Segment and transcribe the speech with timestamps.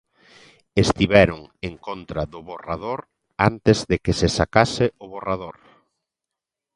[0.83, 2.99] Estiveron en contra do borrador
[3.49, 5.57] antes de que se sacase o borrador.